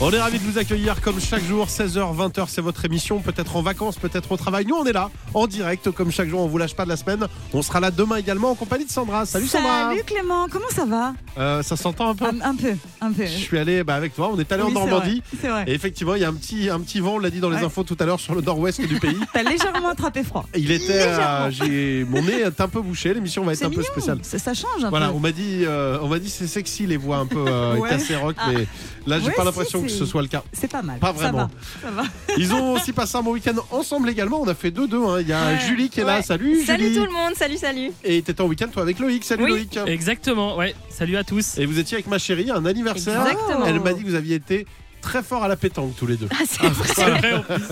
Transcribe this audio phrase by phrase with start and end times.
[0.00, 3.56] On est ravis de vous accueillir comme chaque jour, 16h, 20h, c'est votre émission, peut-être
[3.56, 4.64] en vacances, peut-être au travail.
[4.64, 6.96] Nous, on est là, en direct, comme chaque jour, on vous lâche pas de la
[6.96, 7.26] semaine.
[7.52, 9.26] On sera là demain également en compagnie de Sandra.
[9.26, 11.14] Salut Sandra Salut Clément, comment ça va?
[11.36, 12.26] Euh, Ça s'entend un peu?
[12.26, 13.24] Un, un peu, un peu.
[13.26, 15.20] Je suis allé bah, avec toi, on est allé Oui, en c'est Normandie.
[15.32, 15.64] vrai, C'est vrai.
[15.66, 17.56] Et effectivement, il y a un petit, un petit vent, on l'a dit dans les
[17.56, 17.64] Ouais.
[17.64, 19.16] infos tout à l'heure, sur le nord-ouest du pays.
[19.34, 20.46] T'as légèrement attrapé froid.
[20.56, 23.82] Il était, euh, j'ai, mon nez est un peu bouché, l'émission va être un peu
[23.82, 24.20] spéciale.
[24.22, 25.14] ça, ça change un Voilà, peu.
[25.16, 27.90] on m'a dit, euh, on m'a dit c'est sexy les voix un peu euh, Ouais.
[28.22, 28.50] rock, Ah.
[28.52, 28.66] mais
[29.08, 30.42] là j'ai pas si, l'impression que ce soit le cas.
[30.52, 30.98] C'est pas mal.
[30.98, 31.50] Pas vraiment.
[31.82, 32.02] Ça va.
[32.02, 32.34] Ça va.
[32.38, 34.40] Ils ont aussi passé un bon week-end ensemble également.
[34.40, 35.02] On a fait deux deux.
[35.02, 35.20] hein.
[35.20, 35.58] Il y a Ouais.
[35.66, 36.16] Julie qui est là.
[36.16, 36.22] Ouais.
[36.22, 36.96] Salut, Salut Julie.
[36.96, 37.90] tout le monde, salut, salut.
[38.04, 39.24] Et t'étais en week-end toi avec Loïc.
[39.24, 39.50] Salut Oui.
[39.50, 39.78] Loïc.
[39.86, 40.74] Exactement, ouais.
[40.90, 41.58] Salut à tous.
[41.58, 43.20] Et vous étiez avec ma chérie, un anniversaire.
[43.26, 43.66] Exactement.
[43.66, 44.66] Elle m'a dit que vous aviez été
[45.08, 46.28] très fort à la pétanque tous les deux.
[46.30, 47.64] Ah, c'est vrai, C'est vrai, en plus.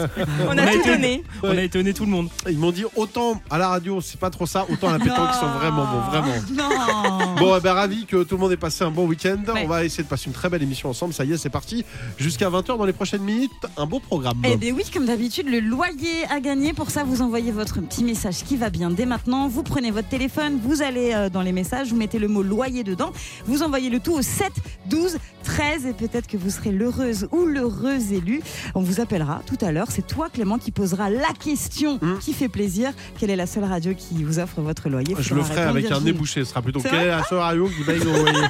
[0.49, 1.23] on a tout été- donné.
[1.43, 2.31] On a étonné tout le monde.
[2.49, 5.29] Ils m'ont dit autant à la radio c'est pas trop ça, autant à la pétanque
[5.35, 6.35] ils sont vraiment bons, vraiment.
[6.57, 7.35] Non.
[7.37, 9.37] Bon, eh ben, ravi que tout le monde ait passé un bon week-end.
[9.53, 9.65] Ouais.
[9.65, 11.13] On va essayer de passer une très belle émission ensemble.
[11.13, 11.85] Ça y est, c'est parti.
[12.17, 13.51] Jusqu'à 20h dans les prochaines minutes.
[13.77, 14.41] Un beau programme.
[14.45, 16.73] Eh bien oui, comme d'habitude, le loyer à gagner.
[16.73, 19.47] Pour ça, vous envoyez votre petit message qui va bien dès maintenant.
[19.49, 22.83] Vous prenez votre téléphone, vous allez euh, dans les messages, vous mettez le mot loyer
[22.83, 23.13] dedans.
[23.47, 24.53] Vous envoyez le tout au 7
[24.89, 28.41] 12 13 et peut-être que vous serez l'heureuse ou l'heureux élu.
[28.75, 29.87] On vous appellera tout à l'heure.
[29.91, 32.19] C'est toi, Clément, qui posera la question Hmm.
[32.21, 32.93] qui fait plaisir.
[33.19, 35.15] Quelle est la seule radio qui vous offre votre loyer?
[35.19, 36.45] Je le ferai avec un nez bouché.
[36.45, 38.47] Ce sera plutôt quelle est la seule radio qui va y envoyer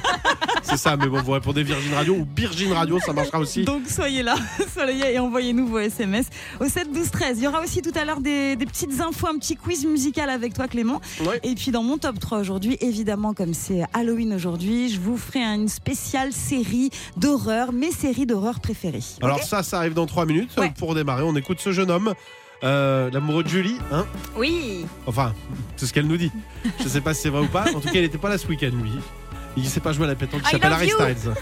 [0.63, 3.63] C'est ça, mais bon, vous répondez Virgin Radio ou Virgin Radio, ça marchera aussi.
[3.63, 4.35] Donc soyez là,
[4.73, 6.25] soyez et envoyez-nous vos SMS
[6.59, 7.37] au 7 12 13.
[7.37, 10.29] Il y aura aussi tout à l'heure des, des petites infos, un petit quiz musical
[10.29, 10.99] avec toi Clément.
[11.43, 15.39] Et puis dans mon top 3 aujourd'hui, évidemment comme c'est Halloween aujourd'hui, je vous ferai
[15.39, 18.56] une spéciale série d'horreur, mes séries d'horreur
[19.21, 20.51] Alors ça, ça arrive dans 3 minutes.
[20.57, 20.71] Ouais.
[20.77, 22.13] Pour démarrer, on écoute ce jeune homme.
[22.63, 24.05] euh, L'amoureux de Julie, hein
[24.35, 24.85] Oui.
[25.05, 25.33] Enfin,
[25.75, 26.31] c'est ce qu'elle nous dit.
[26.83, 27.65] Je sais pas si c'est vrai ou pas.
[27.75, 28.91] En tout cas, il était pas là ce week-end, lui.
[29.55, 30.41] Il sait pas jouer à la pétanque.
[30.45, 30.89] Il s'appelle Harry.
[30.89, 31.33] Styles.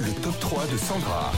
[0.00, 1.32] Le top 3 de Sandra.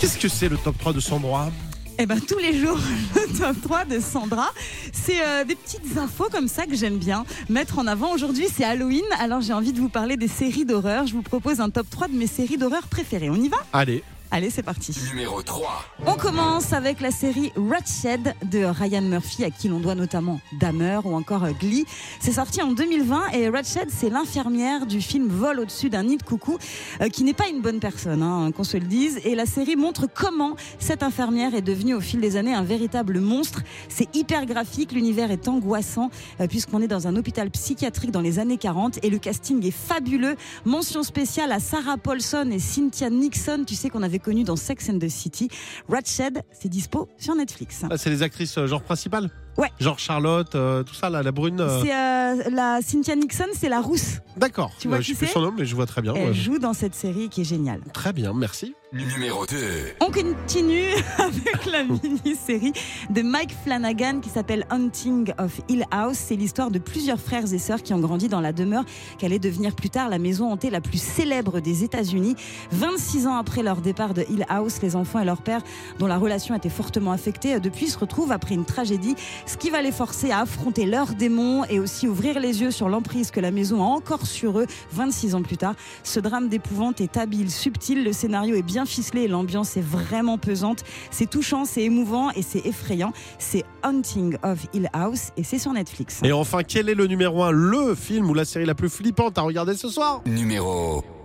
[0.00, 1.50] Qu'est-ce que c'est le top 3 de Sandra
[1.98, 2.78] Eh ben tous les jours,
[3.14, 4.50] le top 3 de Sandra,
[4.92, 8.12] c'est euh, des petites infos comme ça que j'aime bien mettre en avant.
[8.12, 11.06] Aujourd'hui, c'est Halloween, alors j'ai envie de vous parler des séries d'horreur.
[11.06, 13.30] Je vous propose un top 3 de mes séries d'horreur préférées.
[13.30, 13.56] On y va?
[13.72, 14.04] Allez.
[14.34, 14.96] Allez, c'est parti.
[15.10, 15.84] Numéro 3.
[16.06, 21.00] On commence avec la série Ratched de Ryan Murphy, à qui l'on doit notamment Dahmer
[21.04, 21.84] ou encore Glee.
[22.18, 26.22] C'est sorti en 2020 et Ratched, c'est l'infirmière du film Vol au-dessus d'un nid de
[26.22, 26.56] coucou,
[27.02, 29.20] euh, qui n'est pas une bonne personne, hein, qu'on se le dise.
[29.26, 33.20] Et la série montre comment cette infirmière est devenue au fil des années un véritable
[33.20, 33.60] monstre.
[33.90, 36.08] C'est hyper graphique, l'univers est angoissant,
[36.40, 39.70] euh, puisqu'on est dans un hôpital psychiatrique dans les années 40 et le casting est
[39.70, 40.36] fabuleux.
[40.64, 44.88] Mention spéciale à Sarah Paulson et Cynthia Nixon, tu sais qu'on avait connu dans Sex
[44.88, 45.48] and the City.
[45.88, 47.82] Ratched, c'est dispo sur Netflix.
[47.82, 49.28] Là, c'est les actrices euh, genre principales?
[49.58, 49.68] Ouais.
[49.80, 51.60] Genre Charlotte, euh, tout ça, là, la brune.
[51.60, 54.18] euh, C'est euh, la Cynthia Nixon, c'est la rousse.
[54.36, 54.70] D'accord.
[54.78, 56.14] Tu vois qui je sais plus c'est son nom, mais je vois très bien.
[56.14, 56.34] Elle ouais.
[56.34, 57.80] joue dans cette série qui est géniale.
[57.92, 58.74] Très bien, merci.
[58.94, 59.56] Numéro 2.
[60.00, 60.84] On continue
[61.18, 62.72] avec la mini-série
[63.08, 66.16] de Mike Flanagan qui s'appelle Hunting of Hill House.
[66.18, 68.84] C'est l'histoire de plusieurs frères et sœurs qui ont grandi dans la demeure
[69.18, 72.36] qu'allait devenir plus tard la maison hantée la plus célèbre des États-Unis.
[72.72, 75.62] 26 ans après leur départ de Hill House, les enfants et leur père,
[75.98, 79.14] dont la relation était fortement affectée, depuis se retrouvent après une tragédie,
[79.46, 82.88] ce qui va les forcer à affronter leurs démons et aussi ouvrir les yeux sur
[82.88, 85.74] l'emprise que la maison a encore sur eux 26 ans plus tard.
[86.04, 90.38] Ce drame d'épouvante est habile, subtil, le scénario est bien ficelé et l'ambiance est vraiment
[90.38, 90.84] pesante.
[91.10, 93.12] C'est touchant, c'est émouvant et c'est effrayant.
[93.38, 96.20] C'est Hunting of Hill House et c'est sur Netflix.
[96.22, 99.38] Et enfin, quel est le numéro 1 Le film ou la série la plus flippante
[99.38, 100.22] à regarder ce soir?
[100.26, 101.21] Numéro 1.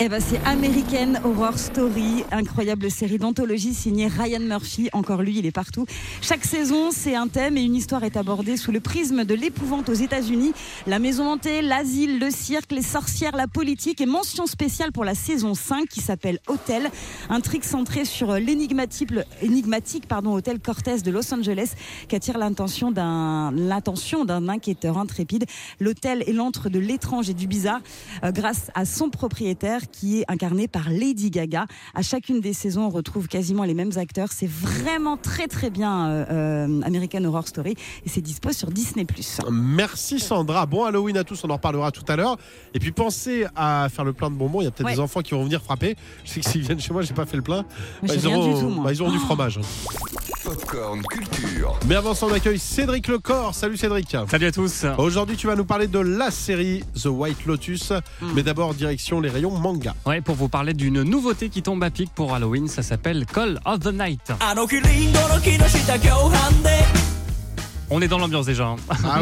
[0.00, 4.88] Eh ben c'est American Horror Story, incroyable série d'anthologie signée Ryan Murphy.
[4.94, 5.84] Encore lui, il est partout.
[6.22, 9.90] Chaque saison, c'est un thème et une histoire est abordée sous le prisme de l'épouvante
[9.90, 10.54] aux États-Unis.
[10.86, 15.14] La maison hantée, l'asile, le cirque, les sorcières, la politique et mention spéciale pour la
[15.14, 16.90] saison 5 qui s'appelle Hôtel.
[17.28, 19.10] Intrigue centrée sur l'énigmatique
[20.24, 21.72] hôtel Cortez de Los Angeles
[22.08, 25.44] qui attire l'attention d'un l'attention d'un inquiéteur intrépide.
[25.78, 27.80] L'hôtel est l'antre de l'étrange et du bizarre
[28.24, 29.41] euh, grâce à son propriétaire
[29.90, 31.66] qui est incarné par Lady Gaga.
[31.94, 34.28] À chacune des saisons, on retrouve quasiment les mêmes acteurs.
[34.32, 37.74] C'est vraiment très très bien euh, euh, American Horror Story
[38.04, 39.04] et c'est dispo sur Disney+.
[39.50, 40.66] Merci Sandra.
[40.66, 42.36] Bon Halloween à tous, on en reparlera tout à l'heure.
[42.74, 44.60] Et puis pensez à faire le plein de bonbons.
[44.60, 44.94] Il y a peut-être Ouais.
[44.94, 45.96] des enfants qui vont venir frapper.
[46.24, 47.64] Je sais que s'ils viennent chez moi, j'ai pas fait le plein.
[48.02, 48.84] j'ai ils rien auront, du tout, moi.
[48.84, 49.26] bah, ils auront du Oh.
[49.26, 49.60] fromage.
[50.44, 51.78] Popcorn Culture.
[51.86, 53.54] Mais avant ça, on accueille Cédric Lecor.
[53.54, 54.16] Salut Cédric.
[54.28, 54.84] Salut à tous.
[54.98, 57.92] Aujourd'hui, tu vas nous parler de la série The White Lotus.
[58.20, 58.32] Hmm.
[58.34, 59.94] Mais d'abord, direction les rayons manga.
[60.04, 63.60] Ouais, pour vous parler d'une nouveauté qui tombe à pic pour Halloween, ça s'appelle Call
[63.64, 64.32] of the Night.
[67.94, 68.68] On est dans l'ambiance déjà.
[68.68, 68.76] Hein.
[69.04, 69.20] Ah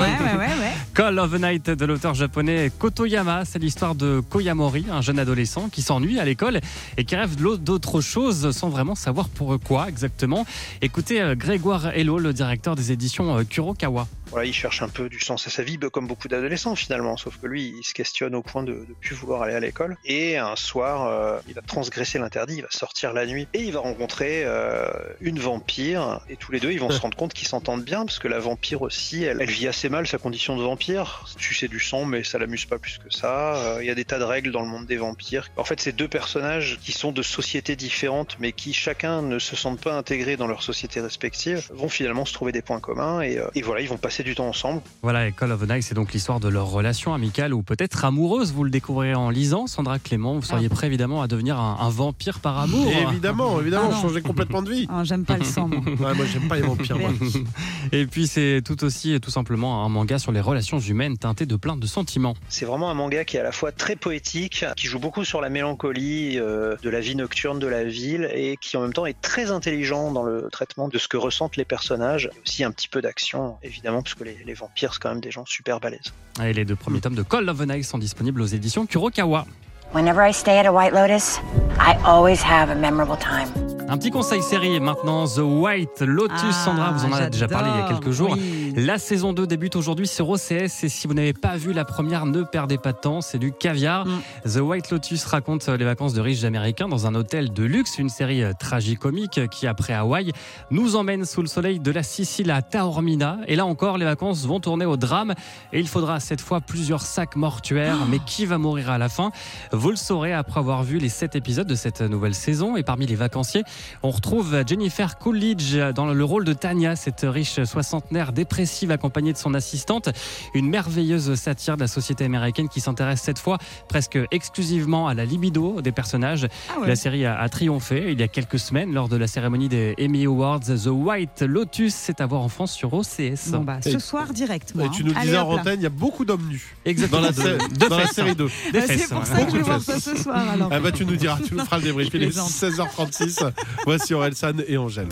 [0.95, 3.45] Call of the Night de l'auteur japonais Kotoyama.
[3.45, 6.61] C'est l'histoire de Koyamori, un jeune adolescent qui s'ennuie à l'école
[6.97, 10.47] et qui rêve d'autres choses sans vraiment savoir pour quoi exactement.
[10.83, 14.07] Écoutez euh, Grégoire Hello, le directeur des éditions euh, Kurokawa.
[14.31, 17.37] Voilà, il cherche un peu du sens à sa vie, comme beaucoup d'adolescents finalement, sauf
[17.39, 19.97] que lui, il se questionne au point de ne plus vouloir aller à l'école.
[20.05, 23.73] Et un soir, euh, il va transgresser l'interdit, il va sortir la nuit et il
[23.73, 24.89] va rencontrer euh,
[25.21, 26.21] une vampire.
[26.29, 28.39] Et tous les deux, ils vont se rendre compte qu'ils s'entendent bien, parce que la
[28.39, 31.25] vampire aussi, elle, elle vit assez mal sa condition de vampire.
[31.39, 33.57] Sucer du sang, mais ça l'amuse pas plus que ça.
[33.57, 35.49] Euh, Il y a des tas de règles dans le monde des vampires.
[35.57, 39.57] En fait, c'est deux personnages qui sont de sociétés différentes, mais qui chacun ne se
[39.57, 43.21] sentent pas intégrés dans leur société respective, vont finalement se trouver des points communs.
[43.23, 44.83] Et, euh, et voilà, ils vont passer du temps ensemble.
[45.03, 48.05] Voilà, et Call of the Night, c'est donc l'histoire de leur relation amicale ou peut-être
[48.05, 48.53] amoureuse.
[48.53, 49.67] Vous le découvrirez en lisant.
[49.67, 52.87] Sandra Clément, vous seriez prêt évidemment à devenir un, un vampire par amour.
[52.89, 54.03] Et évidemment, évidemment, Ah non.
[54.03, 54.87] changer complètement de vie.
[54.91, 55.81] Oh, J'aime pas le sang, moi.
[56.01, 56.99] Ouais, moi, j'aime pas les vampires.
[56.99, 57.11] moi.
[57.93, 61.47] Et puis c'est tout aussi et tout simplement un manga sur les relations humaines teinté
[61.47, 62.35] de plein de sentiments.
[62.49, 65.41] C'est vraiment un manga qui est à la fois très poétique, qui joue beaucoup sur
[65.41, 69.07] la mélancolie euh, de la vie nocturne de la ville et qui en même temps
[69.07, 72.31] est très intelligent dans le traitement de ce que ressentent les personnages.
[72.47, 75.31] Aussi un petit peu d'action, évidemment, parce que les, les vampires, c'est quand même des
[75.31, 76.13] gens super balèzes.
[76.43, 79.47] Et les deux premiers tomes de Call of the Night sont disponibles aux éditions Kurokawa.
[79.93, 81.39] Whenever I stay at a White Lotus,
[81.79, 83.49] I always have a memorable time.
[83.91, 86.39] Un petit conseil série maintenant, The White Lotus.
[86.41, 88.37] Ah, Sandra, vous en avez déjà parlé il y a quelques jours.
[88.39, 88.73] Oui.
[88.77, 92.25] La saison 2 débute aujourd'hui sur OCS et si vous n'avez pas vu la première,
[92.25, 94.07] ne perdez pas de temps, c'est du caviar.
[94.07, 94.21] Mm.
[94.45, 98.11] The White Lotus raconte les vacances de riches américains dans un hôtel de luxe, une
[98.11, 100.31] série euh, tragicomique qui, après Hawaï,
[100.71, 103.39] nous emmène sous le soleil de la Sicile à Taormina.
[103.49, 105.35] Et là encore, les vacances vont tourner au drame
[105.73, 108.07] et il faudra cette fois plusieurs sacs mortuaires.
[108.09, 109.33] Mais qui va mourir à la fin?
[109.73, 112.77] Vous le saurez après avoir vu les 7 épisodes de cette nouvelle saison.
[112.77, 113.65] Et parmi les vacanciers,
[114.03, 119.39] on retrouve Jennifer Coolidge dans le rôle de Tania, cette riche soixantenaire dépressive accompagnée de
[119.39, 120.09] son assistante.
[120.55, 125.25] Une merveilleuse satire de la société américaine qui s'intéresse cette fois presque exclusivement à la
[125.25, 126.47] libido des personnages.
[126.75, 126.89] Ah ouais.
[126.89, 129.95] La série a, a triomphé il y a quelques semaines lors de la cérémonie des
[130.01, 130.61] Emmy Awards.
[130.61, 133.49] The White Lotus, c'est à voir en France sur OCS.
[133.51, 134.75] Bon, bah, Et- ce soir, direct.
[134.75, 135.07] Moi, Et tu hein.
[135.07, 136.77] nous Allez, disais en antenne, il y a beaucoup d'hommes nus.
[136.85, 137.21] Exactement.
[137.23, 138.51] Dans la, de- sé- de dans la fesses, série 2.
[138.73, 139.25] Des Euh, C'est pour ouais.
[139.27, 140.49] ça que je vais voir ça ce soir.
[140.51, 140.69] Alors.
[140.73, 142.09] Ah bah tu nous diras, tu nous feras le débrief.
[142.15, 142.51] Il est Plaisante.
[142.51, 143.51] 16h36.
[143.85, 145.09] Voici Orelsan et Angèle.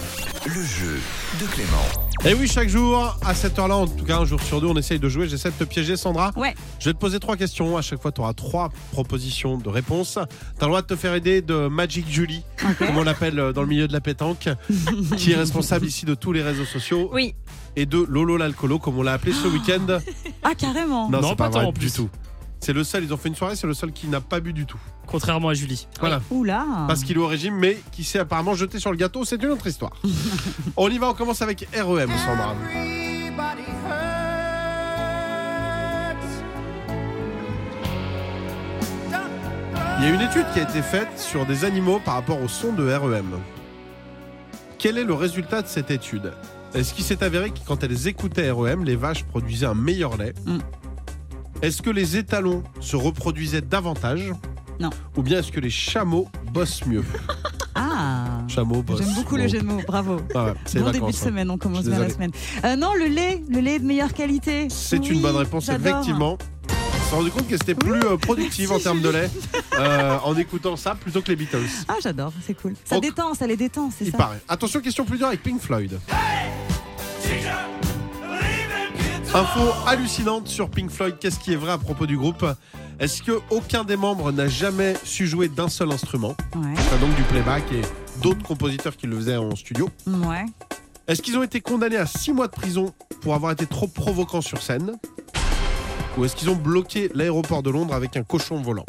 [0.47, 0.99] Le jeu
[1.41, 2.09] de Clément.
[2.25, 4.75] Et oui, chaque jour, à cette heure-là, en tout cas un jour sur deux, on
[4.77, 5.29] essaye de jouer.
[5.29, 6.33] J'essaie de te piéger, Sandra.
[6.37, 6.55] Ouais.
[6.81, 7.77] Je vais te poser trois questions.
[7.77, 10.15] À chaque fois, tu auras trois propositions de réponses.
[10.15, 12.43] Tu as le droit de te faire aider de Magic Julie,
[12.79, 14.49] comme on l'appelle euh, dans le milieu de la pétanque,
[15.17, 17.09] qui est responsable ici de tous les réseaux sociaux.
[17.13, 17.35] Oui.
[17.77, 19.99] Et de Lolo l'alcoolo, comme on l'a appelé ce week-end.
[20.43, 21.09] Ah, carrément.
[21.09, 22.09] Non, Non, c'est pas pas tant vrai en du tout.
[22.61, 24.53] C'est le seul, ils ont fait une soirée, c'est le seul qui n'a pas bu
[24.53, 24.81] du tout.
[25.07, 25.87] Contrairement à Julie.
[26.01, 26.21] Voilà.
[26.31, 26.65] Oula.
[26.87, 29.51] Parce qu'il est au régime, mais qui s'est apparemment jeté sur le gâteau, c'est une
[29.51, 29.93] autre histoire.
[30.77, 32.55] on y va, on commence avec REM, Sandra.
[40.01, 42.47] Il y a une étude qui a été faite sur des animaux par rapport au
[42.47, 43.41] son de REM.
[44.79, 46.33] Quel est le résultat de cette étude?
[46.73, 50.35] Est-ce qu'il s'est avéré que quand elles écoutaient REM, les vaches produisaient un meilleur lait?
[50.47, 50.59] Mm.
[51.63, 54.33] Est-ce que les étalons se reproduisaient davantage
[54.79, 54.91] Non.
[55.17, 57.05] Ou bien est-ce que les chameaux bossent mieux
[57.75, 58.41] Ah.
[58.49, 58.99] Chameau bosse.
[59.01, 59.43] J'aime beaucoup Bon.
[59.43, 60.17] le jeu de mots, bravo.
[60.35, 61.13] Ah ouais, Bon début de hein.
[61.13, 62.33] semaine, on commence bien la semaine.
[62.65, 64.67] Euh, non, le lait, le lait de meilleure qualité.
[64.69, 66.39] C'est Oui, une bonne réponse, effectivement.
[66.71, 69.31] On s'est rendu compte que c'était plus euh, productif Merci, en termes de lait
[69.79, 71.59] euh, en écoutant ça plutôt que les Beatles.
[71.87, 72.75] Ah, j'adore, c'est cool.
[72.85, 74.19] Ça Donc- détend, ça les détend, c'est Il ça.
[74.19, 74.41] paraît.
[74.49, 75.99] Attention, question plus dure avec Pink Floyd.
[79.35, 81.17] Info hallucinante sur Pink Floyd.
[81.21, 82.45] Qu'est-ce qui est vrai à propos du groupe?
[82.99, 86.35] Est-ce que aucun des membres n'a jamais su jouer d'un seul instrument?
[86.57, 87.83] Ouais, Enfin, Donc du playback et
[88.23, 89.89] d'autres compositeurs qui le faisaient en studio.
[90.07, 90.45] ouais.
[91.07, 92.93] Est-ce qu'ils ont été condamnés à 6 mois de prison
[93.23, 94.93] pour avoir été trop provocants sur scène?
[96.19, 98.85] Ou est-ce qu'ils ont bloqué l'aéroport de Londres avec un cochon volant?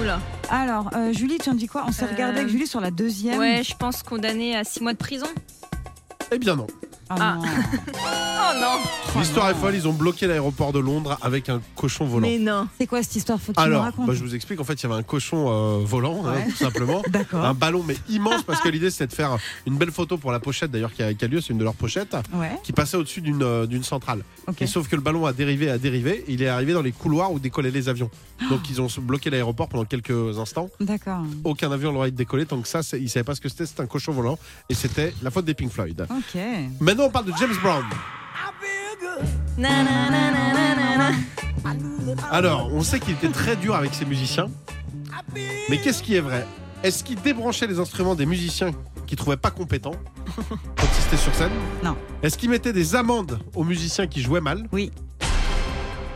[0.00, 0.18] Oula.
[0.48, 1.84] Alors, euh, Julie, tu en dis quoi?
[1.86, 3.38] On s'est Euh, regardé avec Julie sur la deuxième.
[3.38, 5.26] Ouais, je pense condamné à 6 mois de prison.
[6.32, 6.68] Eh bien non.
[7.10, 7.36] Ah, Ah.
[7.36, 7.42] non.
[8.42, 12.26] Oh non L'histoire est folle, ils ont bloqué l'aéroport de Londres avec un cochon volant.
[12.26, 12.66] Mais non.
[12.78, 13.38] C'est quoi cette histoire?
[13.40, 14.06] Faut que tu nous Alors, racontes.
[14.06, 16.56] bah, je vous explique, en fait, il y avait un cochon euh, volant, hein, tout
[16.56, 17.02] simplement.
[17.10, 17.44] D'accord.
[17.44, 19.36] Un ballon, mais immense, parce que l'idée, c'était de faire
[19.66, 21.64] une belle photo pour la pochette, d'ailleurs, qui a, qui a lieu, c'est une de
[21.64, 24.22] leurs pochettes, Ouais, qui passait au-dessus d'une euh, d'une centrale.
[24.48, 24.62] ok.
[24.62, 27.30] Et sauf que le ballon a dérivé, a dérivé, il est arrivé dans les couloirs
[27.32, 28.10] où décollaient les avions.
[28.50, 30.70] Donc, ils ont bloqué l'aéroport pendant quelques instants.
[30.80, 31.22] D'accord.
[31.44, 33.66] Aucun avion n'aurait décollé, tant que ça, c'est- ils ne savaient pas ce que c'était,
[33.66, 34.38] c'était un cochon volant.
[34.70, 36.06] Et c'était la faute des Pink Floyd.
[36.10, 36.40] Ok.
[36.80, 37.84] Maintenant, on parle de James Brown.
[42.30, 44.48] Alors, on sait qu'il était très dur avec ses musiciens.
[45.68, 46.46] Mais qu'est-ce qui est vrai?
[46.82, 48.70] Est-ce qu'il débranchait les instruments des musiciens
[49.06, 49.92] qu'il trouvait pas compétent
[50.36, 51.50] quand il était sur scène?
[51.84, 51.96] Non.
[52.22, 54.66] Est-ce qu'il mettait des amendes aux musiciens qui jouaient mal?
[54.72, 54.90] Oui.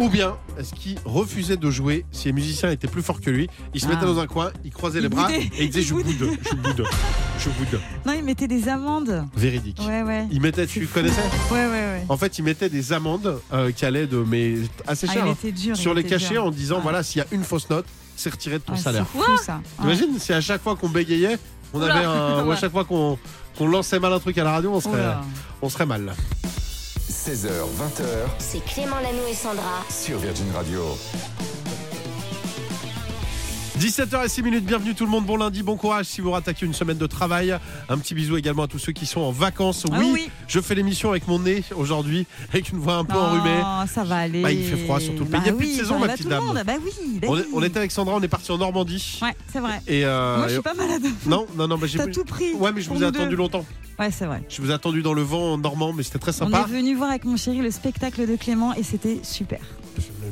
[0.01, 3.49] Ou bien est-ce qu'il refusait de jouer si les musiciens étaient plus forts que lui?
[3.75, 3.91] Il se Ah.
[3.91, 6.85] mettait dans un coin, il croisait les bras et il disait je boude, je boude,
[7.39, 7.81] je boude.
[8.07, 9.27] Non, il mettait des amendes.
[9.37, 9.81] Véridique.
[9.87, 10.27] Ouais, ouais.
[10.31, 10.95] Il mettait, tu fou.
[10.95, 12.05] connaissais Ouais, ouais, ouais.
[12.09, 14.55] En fait, il mettait des amendes euh, qui allaient de mais
[14.87, 15.77] assez Ah, cher il hein, dur.
[15.77, 16.45] sur les cachets dur.
[16.47, 16.83] en disant Ouais.
[16.83, 17.87] voilà s'il y a une fausse note,
[18.17, 19.07] c'est retiré de ton Ah, salaire.
[19.13, 19.61] C'est fou ça.
[19.81, 21.39] T'imagines si à chaque fois qu'on bégayait,
[21.73, 21.95] on Oula.
[21.95, 23.19] avait un, ou à chaque fois qu'on
[23.59, 25.21] qu'on lançait mal un truc à la radio, on serait, Oula.
[25.63, 26.15] on serait mal.
[27.11, 28.03] 16h, 20h
[28.39, 29.85] C'est Clément Lano et Sandra.
[29.89, 30.81] sur Virgin Radio.
[33.79, 36.97] 17h06 minutes, bienvenue tout le monde, bon lundi, bon courage si vous rattaquez une semaine
[36.97, 37.57] de travail.
[37.89, 39.85] Un petit bisou également à tous ceux qui sont en vacances.
[39.91, 40.31] Ah Oui, oui.
[40.47, 43.61] je fais l'émission avec mon nez aujourd'hui, avec une voix un peu Non, enrhumée.
[43.93, 44.43] ça va aller.
[44.43, 45.25] Bah, il fait froid, surtout.
[45.25, 46.45] Bah il y a plus de saison, ça ma petite dame.
[46.45, 46.63] monde.
[46.65, 47.19] Bah oui.
[47.21, 49.19] bah On, est- on était avec Sandra, on est parti en Normandie.
[49.21, 49.81] Ouais, c'est vrai.
[49.89, 51.03] Et euh, Moi, je suis pas malade.
[51.27, 52.55] Non, non, non, bah, j'ai tout pris.
[52.55, 53.21] Ouais, mais je vous ai deux.
[53.21, 53.67] attendu longtemps.
[53.99, 54.43] Ouais, c'est vrai.
[54.49, 56.61] Je vous ai attendu dans le vent normand, mais c'était très On sympa.
[56.69, 59.59] est venu voir avec mon chéri le spectacle de Clément et c'était super.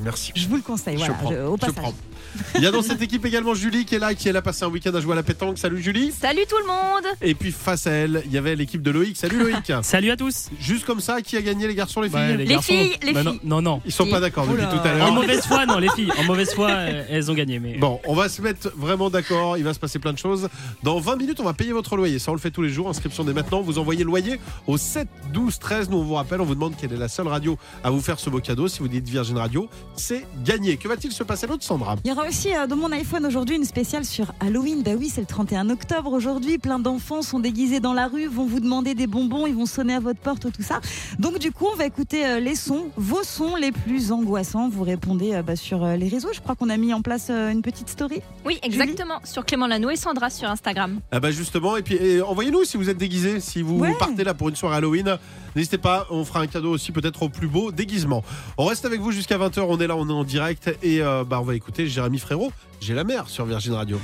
[0.05, 0.33] Merci.
[0.35, 0.95] Je vous le conseille.
[0.95, 1.75] Je Voilà, prends, je- au je passage.
[1.77, 1.95] prends.
[2.57, 4.65] Il y a dans cette équipe également Julie qui est là, qui elle a passé
[4.65, 5.59] un week-end à jouer à la pétanque.
[5.59, 6.13] Salut Julie.
[6.13, 9.17] Salut tout le monde Et puis face à elle, il y avait l'équipe de Loïc.
[9.17, 9.73] Salut Loïc.
[9.83, 10.49] Salut à tous.
[10.61, 12.73] Juste comme ça, qui a gagné les garçons, les filles Ouais, Les garçons.
[12.73, 13.41] filles, les Bah non, filles.
[13.45, 13.81] Non, non.
[13.85, 14.71] Ils sont pas d'accord depuis Oula.
[14.73, 15.13] tout à En l'heure.
[15.13, 16.13] mauvaise foi, non, les filles.
[16.19, 17.59] En mauvaise foi, euh, elles ont gagné.
[17.59, 20.49] Mais Bon, on va se mettre vraiment d'accord, il va se passer plein de choses.
[20.83, 22.19] Dans 20 minutes, on va payer votre loyer.
[22.19, 22.89] Ça, on le fait tous les jours.
[22.89, 23.61] Inscription dès maintenant.
[23.63, 25.91] Vous envoyez le loyer au 7 12 13.
[25.91, 28.19] Nous, on vous rappelle, on vous demande quelle est la seule radio à vous faire
[28.19, 28.69] ce beau cadeau.
[28.69, 30.77] Si vous dites Virgin Radio, c'est gagné.
[30.77, 31.97] Que va-t-il se passer d'autre, Sandra?
[32.05, 34.83] Il y aura aussi euh, dans mon iPhone aujourd'hui une spéciale sur Halloween.
[34.83, 36.59] Bah oui, c'est le 31 octobre aujourd'hui.
[36.59, 39.95] Plein d'enfants sont déguisés dans la rue, vont vous demander des bonbons, ils vont sonner
[39.95, 40.81] à votre porte, tout ça.
[41.19, 44.69] Donc du coup, on va écouter euh, les sons, vos sons les plus angoissants.
[44.69, 46.31] Vous répondez euh, bah, sur euh, les réseaux.
[46.33, 48.21] Je crois qu'on a mis en place euh, une petite story.
[48.45, 49.19] Oui, exactement.
[49.25, 51.01] Sur Clément Lano et Sandra sur Instagram.
[51.11, 53.95] Ah bah justement, et puis envoyez-nous si vous êtes déguisés, si vous Ouais.
[53.99, 55.19] partez là pour une soirée Halloween.
[55.57, 58.25] N'hésitez pas, on fera un cadeau aussi peut-être au plus beau déguisement.
[58.59, 61.25] On reste avec vous jusqu'à 20h, on est là, on est en direct et euh,
[61.25, 64.01] bah on va écouter Jérémy Frérot, J'ai la mer sur Virgin Radio.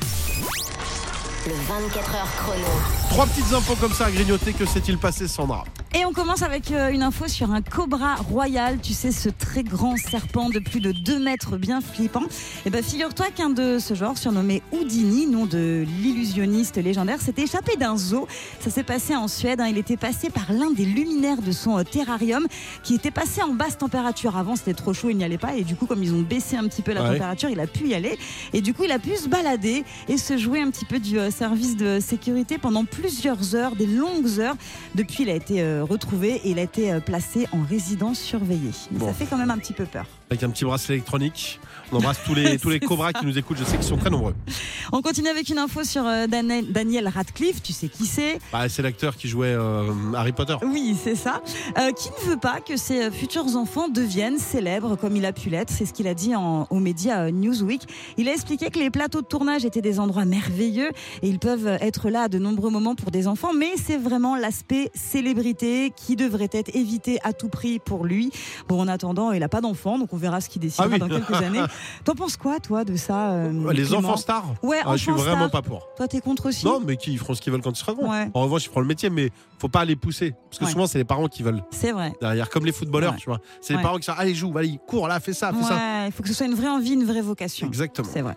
[1.48, 2.66] Le 24 heures chrono.
[3.08, 5.64] Trois petites infos comme ça à grignoter, que s'est-il passé Sandra
[5.94, 9.62] Et on commence avec euh, une info sur un cobra royal, tu sais, ce très
[9.62, 12.24] grand serpent de plus de 2 mètres bien flippant.
[12.66, 17.76] Et ben figure-toi qu'un de ce genre, surnommé Houdini, nom de l'illusionniste légendaire, s'est échappé
[17.76, 18.28] d'un zoo.
[18.60, 19.68] Ça s'est passé en Suède, hein.
[19.70, 22.46] il était passé par l'un des luminaires de son euh, terrarium
[22.82, 24.36] qui était passé en basse température.
[24.36, 26.56] Avant c'était trop chaud, il n'y allait pas et du coup comme ils ont baissé
[26.58, 27.12] un petit peu la Ouais.
[27.12, 28.18] température, il a pu y aller.
[28.52, 31.18] Et du coup il a pu se balader et se jouer un petit peu du
[31.18, 34.57] euh, service de sécurité pendant plusieurs heures, des longues heures.
[34.97, 38.73] Depuis, il a été euh, retrouvé et il a été euh, placé en résidence surveillée.
[38.90, 39.07] Bon.
[39.07, 40.07] ça fait quand même un petit peu peur.
[40.30, 41.58] Avec un petit bracelet électronique.
[41.90, 44.11] On embrasse tous les, tous les cobras qui nous écoutent, je sais qu'ils sont très
[44.11, 44.35] nombreux.
[44.92, 48.38] On continue avec une info sur euh, Daniel, Daniel Radcliffe, tu sais qui c'est?
[48.52, 50.56] Bah, c'est l'acteur qui jouait euh, Harry Potter.
[50.62, 51.40] Oui, c'est ça.
[51.78, 55.49] Euh, qui ne veut pas que ses futurs enfants deviennent célèbres comme il a pu
[55.49, 55.70] l'être?
[55.70, 57.82] C'est ce qu'il a dit en, aux médias Newsweek.
[58.18, 60.90] Il a expliqué que les plateaux de tournage étaient des endroits merveilleux
[61.23, 64.37] et ils peuvent être là à de nombreux moments pour des enfants, mais c'est vraiment
[64.37, 68.30] l'aspect célébrité qui devrait être évité à tout prix pour lui.
[68.68, 70.98] Bon, en attendant, il n'a pas d'enfant, donc on verra ce qu'il décidera Ah oui.
[70.98, 71.62] dans quelques années.
[72.04, 75.48] T'en penses quoi, toi, de ça euh, les enfants stars Ouais, Ah, Je suis vraiment
[75.48, 75.88] pas pour.
[75.96, 78.10] Toi, t'es contre aussi Non, mais qui feront ce qu'ils veulent quand ils seront.
[78.10, 78.28] Ouais.
[78.34, 80.34] En revanche, ils feront le métier, mais faut pas les pousser.
[80.50, 80.70] Parce que Ouais.
[80.70, 82.12] souvent, c'est les parents qui veulent C'est vrai.
[82.20, 83.18] derrière, comme les footballeurs, Ouais.
[83.18, 83.38] tu vois.
[83.60, 86.06] C'est les parents qui sont allez, joue, allez, cours là, fais ça, fais ça.
[86.06, 87.66] Il faut que ce soit une vraie envie, une vraie vocation.
[87.66, 88.08] Exactement.
[88.12, 88.37] C'est vrai.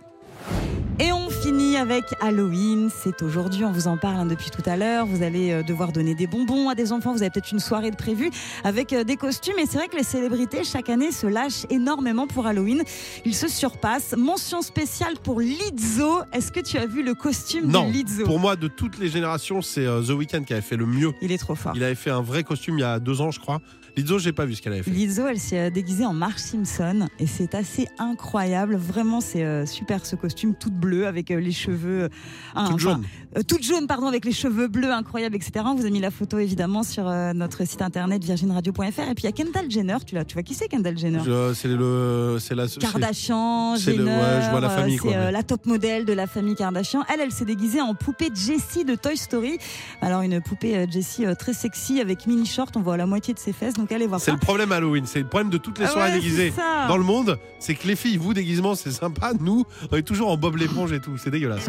[1.81, 2.91] Avec Halloween.
[2.95, 5.07] C'est aujourd'hui, on vous en parle hein, depuis tout à l'heure.
[5.07, 7.11] Vous allez euh, devoir donner des bonbons à des enfants.
[7.11, 8.29] Vous avez peut-être une soirée de prévue
[8.63, 9.57] avec euh, des costumes.
[9.57, 12.83] Et c'est vrai que les célébrités, chaque année, se lâchent énormément pour Halloween.
[13.25, 14.13] Ils se surpassent.
[14.15, 16.19] Mention spéciale pour Lizzo.
[16.33, 19.09] Est-ce que tu as vu le costume Non, de Lizzo pour moi, de toutes les
[19.09, 21.13] générations, c'est euh, The Weeknd qui avait fait le mieux.
[21.19, 21.73] Il est trop fort.
[21.75, 23.59] Il avait fait un vrai costume il y a deux ans, je crois.
[23.97, 24.91] Lizzo, j'ai pas vu ce qu'elle avait fait.
[24.91, 28.75] Lizzo, elle s'est euh, déguisée en Marge Simpson et c'est assez incroyable.
[28.75, 32.09] Vraiment, c'est euh, super ce costume, toute bleue avec euh, les cheveux.
[32.55, 33.03] hein, Toute jaune.
[33.37, 35.65] euh, toute jaune, pardon, avec les cheveux bleus, incroyable, etc.
[35.65, 38.81] On vous a mis la photo évidemment sur euh, notre site internet virginradio.fr.
[38.81, 41.19] Et puis il y a Kendall Jenner, tu, tu vois qui c'est Kendall Jenner?
[41.25, 42.67] Je- C'est le, c'est la.
[42.67, 46.27] Kardashian, le- Jenner, ouais, je vois la famille, c'est euh, la top modèle de la
[46.27, 47.03] famille Kardashian.
[47.13, 49.57] Elle, elle s'est déguisée en poupée Jessie de Toy Story.
[50.01, 53.53] Alors une poupée Jessie très sexy avec mini short, on voit la moitié de ses
[53.53, 53.73] fesses.
[53.81, 55.05] Donc allez voir C'est le problème Halloween.
[55.07, 56.53] C'est le problème de toutes les Ah soirées ouais, déguisées
[56.87, 57.39] dans le monde.
[57.59, 59.31] C'est que les filles, vous, déguisement, c'est sympa.
[59.39, 61.17] Nous, on est toujours en Bob l'éponge et tout.
[61.17, 61.65] C'est dégueulasse.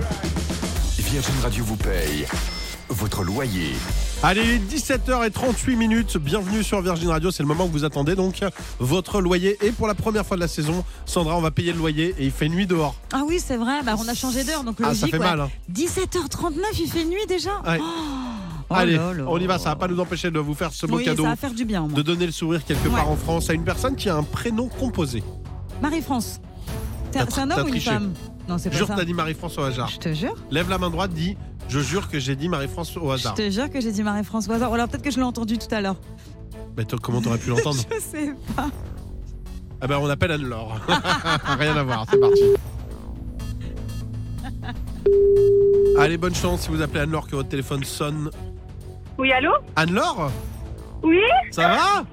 [0.99, 2.27] Virgin Radio vous paye
[2.89, 3.73] votre loyer.
[4.23, 6.19] Allez, il est 17h38 minutes.
[6.19, 7.31] Bienvenue sur Virgin Radio.
[7.31, 8.15] C'est le moment que vous attendez.
[8.15, 8.41] Donc,
[8.79, 9.57] votre loyer.
[9.63, 12.27] Et pour la première fois de la saison, Sandra, on va payer le loyer et
[12.27, 12.95] il fait nuit dehors.
[13.13, 15.01] Ah oui, c'est vrai, bah, on a changé d'heure, donc Ah, logique.
[15.01, 15.25] ça fait ouais.
[15.25, 15.41] mal.
[15.41, 15.51] hein.
[15.73, 17.79] 17h39, il fait nuit déjà Ouais.
[17.81, 17.85] Oh,
[18.73, 19.25] Oh Allez, là là.
[19.27, 21.23] on y va, ça va pas nous empêcher de vous faire ce beau Oui, cadeau.
[21.25, 21.87] ça va faire du bien.
[21.87, 22.95] De donner le sourire quelque Ouais.
[22.95, 25.23] part en France à une personne qui a un prénom composé.
[25.81, 26.41] Marie-France.
[27.13, 28.13] C'est un homme ou une femme?
[28.49, 29.89] Non, c'est pas Jure, t'as dit Marie-France au hasard.
[29.89, 30.35] Je te jure.
[30.51, 31.37] Lève la main droite, dis
[31.69, 33.35] Je jure que j'ai dit Marie-France au Je hasard.
[33.35, 34.71] te jure que j'ai dit Marie-France au hasard.
[34.71, 35.97] Ou alors peut-être que je l'ai entendu tout à l'heure.
[36.77, 38.69] Mais toi, comment t'aurais pu l'entendre Je sais pas.
[39.81, 40.81] Ah ben on appelle Anne-Laure.
[41.59, 42.43] Rien à voir, c'est parti.
[45.99, 48.31] Allez, bonne chance si vous appelez Anne-Laure que votre téléphone sonne.
[49.23, 50.33] Oui, allô Anne-Laure
[51.05, 52.05] Oui Ça va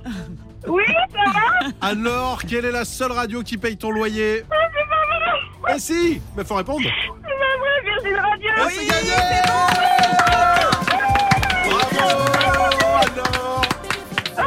[0.68, 4.44] Oui, ça va Anne-Laure, quelle est la seule radio qui paye ton loyer
[5.74, 6.84] Eh si Mais faut répondre.
[6.84, 8.50] C'est pas vrai, Virgin Radio.
[8.51, 9.42] Et c'est gagné
[11.63, 12.06] Bravo
[13.01, 13.62] Anne-Laure.
[14.38, 14.42] Oh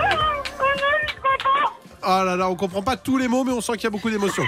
[0.63, 2.21] non, je crois pas.
[2.23, 3.91] Oh là là, on comprend pas tous les mots, mais on sent qu'il y a
[3.91, 4.45] beaucoup d'émotions.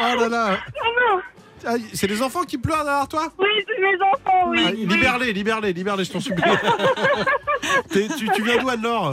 [0.00, 0.56] Oh là là.
[0.84, 1.20] Oh non
[1.66, 4.60] Ah, C'est les enfants qui pleurent derrière toi Oui, c'est mes enfants, oui.
[4.66, 4.86] Ah, oui.
[4.86, 6.42] Libère-les, libère-les, libère-les, je t'en supplie.
[7.90, 9.10] Tu, tu viens d'où, Anne-Laure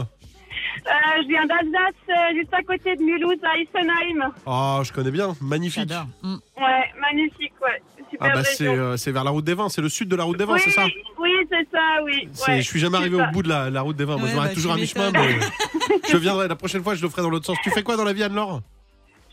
[0.86, 4.30] Euh, je viens d'Alsace, euh, juste à côté de Mulhouse, à Isenheim.
[4.46, 5.90] Oh, je connais bien, magnifique.
[6.22, 6.34] Mm.
[6.56, 7.82] Ouais, magnifique, ouais.
[8.10, 10.16] Super Ah bah c'est euh, c'est vers la route des vins, c'est le sud de
[10.16, 10.84] la route des vins, oui, c'est ça
[11.18, 12.28] Oui, c'est ça, oui.
[12.32, 13.28] C'est- Ouais, Je suis jamais arrivé ça.
[13.28, 14.16] au bout de la, la route des vins.
[14.18, 15.36] Moi, je m'arrête bah, toujours à mi-chemin, mais
[16.10, 16.46] je viendrai.
[16.48, 17.56] La prochaine fois, je le ferai dans l'autre sens.
[17.64, 18.60] Tu fais quoi dans la vie, Anne-Laure?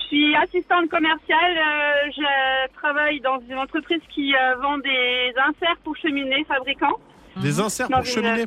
[0.10, 1.58] Suis assistante commerciale.
[1.58, 6.98] euh, je travaille dans une entreprise qui euh, vend des inserts pour cheminées fabricants.
[7.38, 8.46] Des inserts Dans pour une- cheminer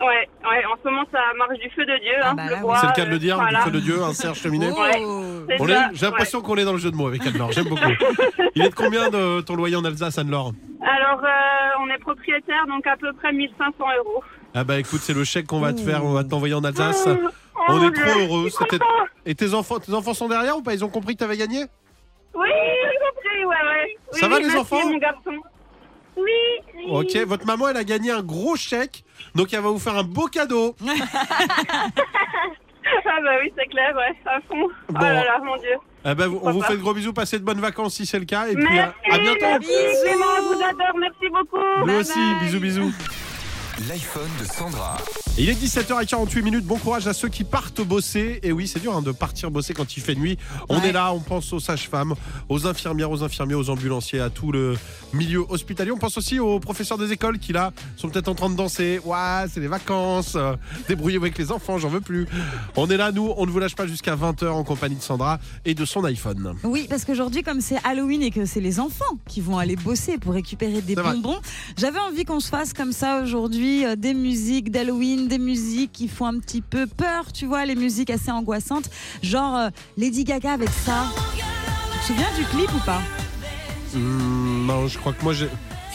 [0.00, 2.12] Ouais, ouais, en ce moment, ça marche du feu de Dieu.
[2.20, 3.58] Ah hein, bah le bois, C'est le cas de euh, le dire, voilà.
[3.60, 4.68] du feu de Dieu, insert cheminée.
[4.76, 4.80] Oh.
[4.82, 4.90] Ouais.
[5.48, 7.52] C'est On ça, est- J'ai l'impression qu'on est dans le jeu de mots avec Anne-Laure,
[7.52, 7.82] j'aime beaucoup.
[8.56, 10.52] Il est de combien de ton loyer en Alsace, Anne-Laure?
[10.82, 14.22] Alors, euh, on est propriétaire, donc à peu près 1500 euros.
[14.52, 17.08] Ah bah écoute, c'est le chèque qu'on va te faire, on va t'envoyer en Alsace.
[17.08, 18.48] Oh, On est trop je heureux.
[18.50, 18.84] C'était-.
[19.26, 20.74] Et tes enfants, tes enfants sont derrière ou pas?
[20.74, 21.64] Ils ont compris que t'avais gagné?
[22.34, 23.96] Oui, j'ai compris, ouais, ouais.
[24.12, 24.86] Oui, Ça va, les enfants?
[24.86, 25.32] mon garçon.
[26.16, 26.30] Oui,
[26.76, 26.84] oui.
[26.90, 29.04] Ok, votre maman, elle a gagné un gros chèque,
[29.34, 30.76] donc elle va vous faire un beau cadeau.
[33.06, 34.68] Ah bah oui, c'est clair, ouais, à fond.
[34.90, 34.98] Bon.
[35.00, 35.74] Oh là là, mon Dieu.
[36.04, 36.66] Eh ben, on vous pas.
[36.66, 38.92] fait de gros bisous, passez de bonnes vacances si c'est le cas, et puis à,
[39.08, 39.38] Merci, à bientôt.
[39.40, 39.72] merci,
[40.04, 41.86] vraiment, je vous adore, merci beaucoup.
[41.86, 42.92] Nous aussi, bisous bisous.
[43.88, 44.96] L'iPhone de Sandra.
[45.36, 46.64] Il est 17h48 minutes.
[46.64, 48.38] Bon courage à ceux qui partent bosser.
[48.44, 50.38] Et oui, c'est dur hein, de partir bosser quand il fait nuit.
[50.68, 50.90] On Ouais.
[50.90, 52.14] est là, on pense aux sages-femmes,
[52.48, 54.76] aux infirmières, aux infirmiers, aux ambulanciers, à tout le
[55.12, 55.90] milieu hospitalier.
[55.90, 59.00] On pense aussi aux professeurs des écoles qui là sont peut-être en train de danser.
[59.04, 60.34] Ouais, c'est les vacances.
[60.36, 60.54] Euh,
[60.88, 62.28] Débrouillez-vous avec les enfants, j'en veux plus.
[62.76, 65.40] On est là, nous, on ne vous lâche pas jusqu'à 20h en compagnie de Sandra
[65.64, 66.54] et de son iPhone.
[66.62, 70.16] Oui, parce qu'aujourd'hui, comme c'est Halloween et que c'est les enfants qui vont aller bosser
[70.16, 71.40] pour récupérer des bonbons,
[71.76, 76.08] j'avais envie qu'on se fasse comme ça aujourd'hui euh, des musiques d'Halloween, des musiques qui
[76.08, 78.90] font un petit peu peur, tu vois, les musiques assez angoissantes,
[79.22, 81.06] genre euh, Lady Gaga avec ça.
[81.92, 83.00] Tu te souviens du clip ou pas?
[83.94, 85.46] Hum, non, je crois que moi, je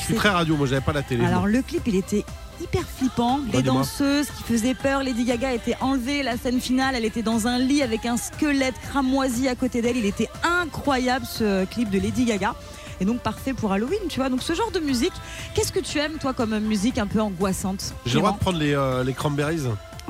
[0.04, 1.26] suis très radio, moi, j'avais pas la télé.
[1.26, 1.50] Alors moi.
[1.50, 2.24] le clip, il était
[2.62, 3.82] hyper flippant, des Redis-moi.
[3.82, 5.04] danseuses qui faisaient peur.
[5.04, 8.76] Lady Gaga était enlevée, la scène finale, elle était dans un lit avec un squelette
[8.90, 9.98] cramoisi à côté d'elle.
[9.98, 12.56] Il était incroyable ce clip de Lady Gaga.
[13.02, 14.30] Et donc parfait pour Halloween, tu vois.
[14.30, 15.14] Donc ce genre de musique,
[15.56, 18.58] qu'est-ce que tu aimes toi comme musique un peu angoissante J'ai le droit de prendre
[18.60, 19.62] les, euh, les cranberries,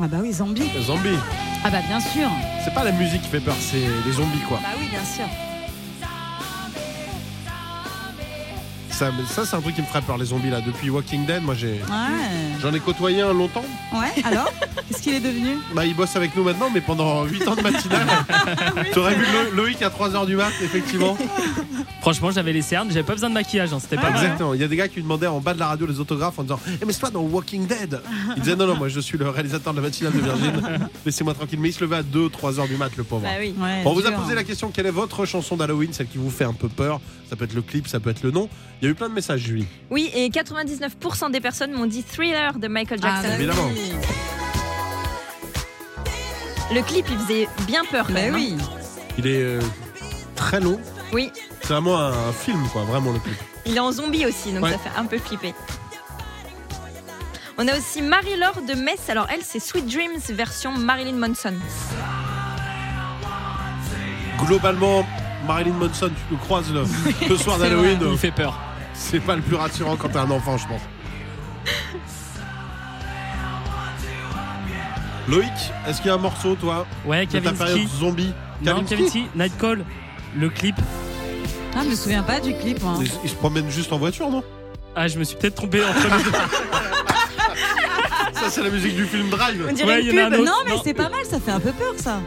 [0.01, 0.63] Ah bah oui, zombie.
[0.81, 1.17] zombies.
[1.63, 2.29] Ah bah bien sûr.
[2.63, 4.59] C'est pas la musique qui fait peur, c'est les zombies, quoi.
[4.61, 5.25] Bah oui, bien sûr.
[8.99, 10.59] Ça, ça c'est un truc qui me ferait peur, les zombies là.
[10.59, 11.67] Depuis Walking Dead, moi j'ai.
[11.89, 12.59] Ouais.
[12.61, 13.63] J'en ai côtoyé un longtemps.
[13.93, 14.51] Ouais, alors
[14.89, 17.61] Qu'est-ce qu'il est devenu Bah, il bosse avec nous maintenant, mais pendant 8 ans de
[17.61, 18.07] matinale.
[18.93, 21.15] T'aurais vu Lo- Loïc à 3h du mat, effectivement.
[22.01, 24.21] Franchement, j'avais les cernes, j'avais pas besoin de maquillage, hein, c'était pas mal.
[24.21, 24.53] Exactement.
[24.53, 26.43] Il y a des gars qui demandaient en bas de la radio les autographes en
[26.43, 28.01] disant Eh, mais c'est toi dans Walking Dead
[28.35, 30.89] Il disait Non, non, moi je suis le réalisateur de la matinale de Virgin.
[31.05, 31.59] Laissez-moi tranquille.
[31.61, 33.23] Mais il se levait à 2-3h du mat, le pauvre.
[33.23, 33.53] Bah oui.
[33.57, 36.29] Ouais, On vous a posé la question quelle est votre chanson d'Halloween, celle qui vous
[36.31, 36.99] fait un peu peur?
[37.29, 38.49] Ça peut être le clip, ça peut être le nom.
[38.81, 39.67] Il y a eu plein de messages, Julie.
[39.89, 43.27] Oui, et 99% des personnes m'ont dit Thriller de Michael Ah, Jackson.
[43.29, 43.69] bah Évidemment.
[46.73, 48.35] Le clip, il faisait bien peur quand Bah même.
[48.35, 48.37] hein.
[48.37, 48.55] oui.
[49.17, 49.61] Il est euh,
[50.35, 50.79] très long.
[51.11, 53.35] Oui, C'est vraiment un film, quoi, vraiment le clip.
[53.65, 54.71] il est en zombie aussi, donc Ouais.
[54.73, 55.53] ça fait un peu flipper.
[57.57, 59.09] On a aussi Marie-Laure de Metz.
[59.09, 61.55] Alors elle, c'est Sweet Dreams version Marilyn Manson.
[64.45, 65.05] Globalement,
[65.45, 66.83] Marilyn Manson, tu le croises le,
[67.29, 67.99] le soir d'Halloween.
[68.11, 68.57] Il fait peur.
[69.01, 70.81] C'est pas le plus rassurant quand t'es un enfant, je pense.
[75.27, 75.47] Loïc,
[75.87, 77.97] est-ce qu'il y a un morceau, toi, Ouais, de ta période Kavinsky.
[77.97, 79.85] zombie Non, Kavinsky Kavinsky, Nightcall,
[80.37, 80.75] le clip.
[81.75, 82.81] Ah, je me souviens pas du clip.
[82.83, 82.95] moi.
[82.99, 84.43] il, il se promène juste en voiture, non?
[84.95, 86.31] Ah, je me suis peut-être trompé entre les deux.
[88.33, 89.65] Ça, c'est la musique du film Drive.
[89.69, 90.33] On dirait Ouais, une il y en a pub.
[90.33, 90.45] un autre.
[90.51, 90.81] Non, mais Non.
[90.83, 92.19] c'est pas mal, ça fait un peu peur ça.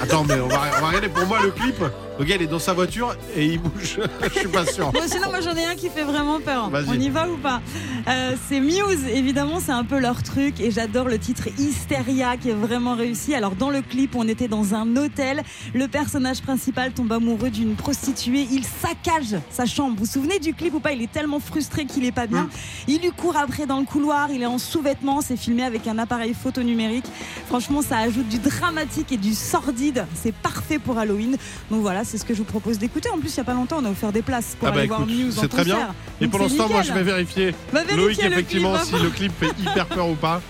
[0.00, 1.82] Attends, mais on va, on va regarder pour moi le clip.
[2.18, 3.98] Le gars, il est dans sa voiture et il bouge.
[4.34, 4.92] Je suis pas sûr.
[5.06, 6.70] Sinon, moi j'en ai un qui fait vraiment peur.
[6.88, 7.60] On y va ou pas
[8.06, 10.60] Euh, C'est Muse, évidemment, c'est un peu leur truc.
[10.60, 13.34] Et j'adore le titre Hysteria qui est vraiment réussi.
[13.34, 15.42] Alors, dans le clip, on était dans un hôtel.
[15.74, 18.46] Le personnage principal tombe amoureux d'une prostituée.
[18.52, 19.94] Il saccage sa chambre.
[19.96, 20.92] Vous vous souvenez du clip ou pas?
[20.92, 22.48] Il est tellement frustré qu'il est pas bien.
[22.88, 24.30] Il lui court après dans le couloir.
[24.30, 25.22] Il est en sous-vêtements.
[25.22, 27.06] C'est filmé avec un appareil photo numérique.
[27.46, 30.06] Franchement, ça ajoute du dramatique et du sordide.
[30.14, 31.36] C'est parfait pour Halloween.
[31.70, 33.08] Donc voilà, c'est ce que je vous propose d'écouter.
[33.10, 34.78] En plus, il y a pas longtemps, on a offert des places pour Ah bah
[34.78, 35.94] aller voir Muse en c'est très bien.
[36.20, 37.54] Et Donc pour l'instant, moi, je vais vérifier.
[37.96, 40.40] Loïc, clip, effectivement, si le clip fait hyper peur ou pas.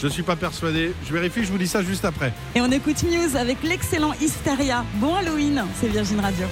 [0.00, 0.92] Je suis pas persuadé.
[1.06, 2.32] Je vérifie, je vous dis ça juste après.
[2.54, 4.84] Et on écoute Muse avec l'excellent Hysteria.
[4.94, 6.46] Bon Halloween, c'est Virgin Radio.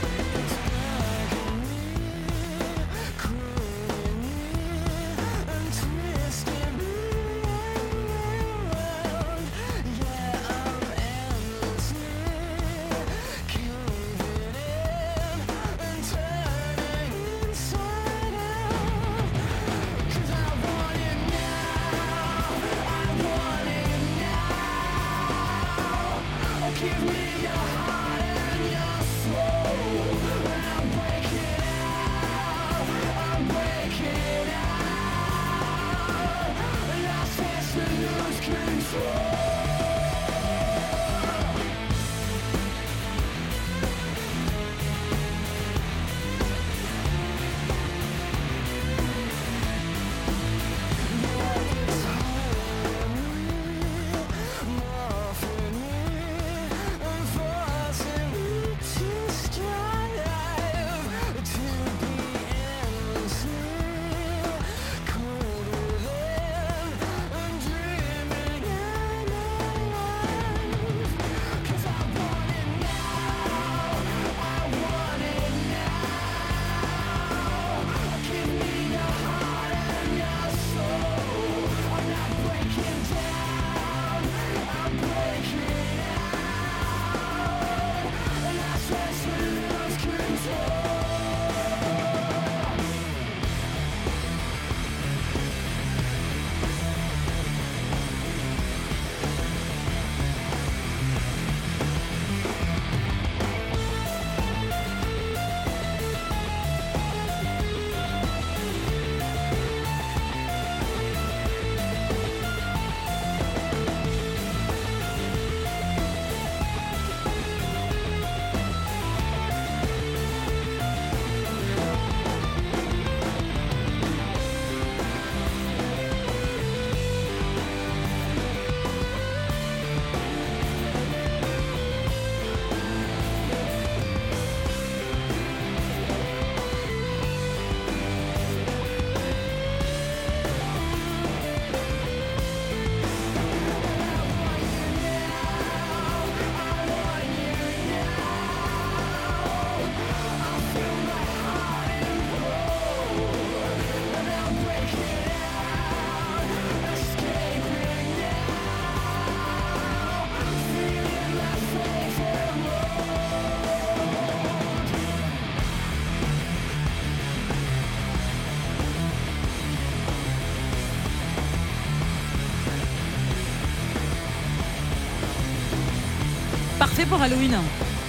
[177.06, 177.56] Pour Halloween.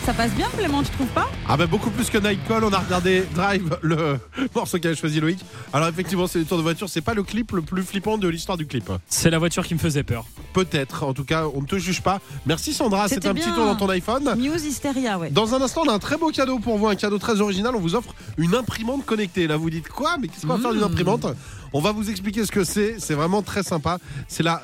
[0.04, 2.80] Ça passe bien Clément, tu trouves pas Ah bah beaucoup plus que Nightcall, on a
[2.80, 4.18] regardé Drive, le
[4.56, 5.40] morceau qu'avait choisi Loïc.
[5.74, 8.28] Alors effectivement, c'est des tours de voiture, c'est pas le clip le plus flippant de
[8.28, 8.92] l'histoire du clip.
[9.08, 10.26] C'est la voiture qui me faisait peur.
[10.54, 12.20] Peut-être, en tout cas, on ne te juge pas.
[12.48, 14.34] Merci Sandra, c'était un petit tour dans ton iPhone.
[14.36, 15.30] Muse Hysteria, ouais.
[15.30, 17.76] Dans un instant, on a un très beau cadeau pour vous, un cadeau très original.
[17.76, 19.46] On vous offre une imprimante connectée.
[19.46, 20.18] Là, vous dites quoi?
[20.20, 21.28] Mais qu'est-ce qu'on va faire d'une imprimante?
[21.74, 22.96] On va vous expliquer ce que c'est.
[22.98, 24.00] C'est vraiment très sympa.
[24.28, 24.62] C'est la